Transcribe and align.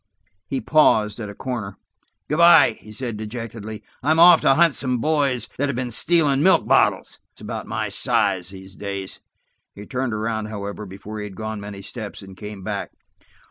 He 0.47 0.59
paused 0.61 1.19
at 1.19 1.29
a 1.29 1.35
corner. 1.35 1.77
"Good 2.27 2.37
by," 2.39 2.71
he 2.71 2.91
said 2.91 3.17
dejectedly. 3.17 3.83
"I'm 4.01 4.17
off 4.17 4.41
to 4.41 4.55
hunt 4.55 4.73
some 4.73 4.97
boys 4.97 5.47
that 5.59 5.69
have 5.69 5.75
been 5.75 5.91
stealing 5.91 6.41
milk 6.41 6.65
bottles. 6.67 7.19
That's 7.29 7.41
about 7.41 7.67
my 7.67 7.87
size, 7.89 8.49
these 8.49 8.75
days." 8.75 9.19
He 9.75 9.85
turned 9.85 10.13
around, 10.15 10.47
however, 10.47 10.87
before 10.87 11.19
he 11.19 11.25
had 11.25 11.35
gone 11.35 11.61
many 11.61 11.83
steps 11.83 12.23
and 12.23 12.35
came 12.35 12.63
back. 12.63 12.93